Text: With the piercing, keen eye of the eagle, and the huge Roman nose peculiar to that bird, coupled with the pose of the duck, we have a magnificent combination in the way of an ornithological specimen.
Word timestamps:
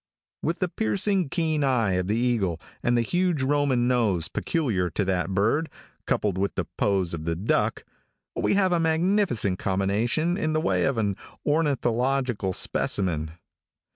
With 0.41 0.57
the 0.57 0.67
piercing, 0.67 1.29
keen 1.29 1.63
eye 1.63 1.91
of 1.91 2.07
the 2.07 2.15
eagle, 2.17 2.59
and 2.81 2.97
the 2.97 3.03
huge 3.03 3.43
Roman 3.43 3.87
nose 3.87 4.29
peculiar 4.29 4.89
to 4.89 5.05
that 5.05 5.29
bird, 5.35 5.69
coupled 6.07 6.39
with 6.39 6.55
the 6.55 6.65
pose 6.65 7.13
of 7.13 7.25
the 7.25 7.35
duck, 7.35 7.85
we 8.35 8.55
have 8.55 8.71
a 8.71 8.79
magnificent 8.79 9.59
combination 9.59 10.37
in 10.37 10.53
the 10.53 10.59
way 10.59 10.85
of 10.85 10.97
an 10.97 11.17
ornithological 11.45 12.51
specimen. 12.51 13.33